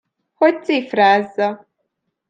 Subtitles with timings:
[0.33, 1.67] Hogy cifrázza.